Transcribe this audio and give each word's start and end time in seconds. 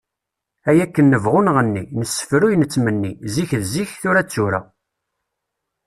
Ay 0.69 0.79
akken 0.85 1.05
nebɣu 1.11 1.39
nɣenni, 1.41 1.83
nessefruy 2.01 2.53
nettmenni, 2.57 3.11
zik 3.33 3.51
d 3.61 3.63
zik, 3.73 3.89
tura 4.01 4.21
d 4.25 4.29
tura. 4.33 4.61